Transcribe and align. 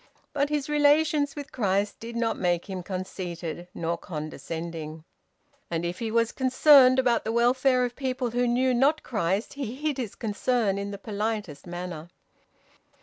But 0.33 0.49
his 0.49 0.67
relations 0.67 1.35
with 1.35 1.51
Christ 1.51 1.99
did 1.99 2.15
not 2.15 2.35
make 2.35 2.67
him 2.67 2.81
conceited, 2.81 3.67
nor 3.75 3.99
condescending. 3.99 5.03
And 5.69 5.85
if 5.85 5.99
he 5.99 6.09
was 6.09 6.31
concerned 6.31 6.97
about 6.97 7.23
the 7.23 7.31
welfare 7.31 7.85
of 7.85 7.95
people 7.95 8.31
who 8.31 8.47
knew 8.47 8.73
not 8.73 9.03
Christ, 9.03 9.53
he 9.53 9.75
hid 9.75 9.99
his 9.99 10.15
concern 10.15 10.79
in 10.79 10.89
the 10.89 10.97
politest 10.97 11.67
manner. 11.67 12.09